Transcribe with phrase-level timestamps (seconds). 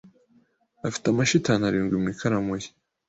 [0.87, 2.69] Afite amashitani arindwi mu ikaramu ye